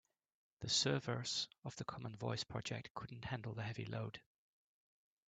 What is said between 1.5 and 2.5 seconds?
of the common voice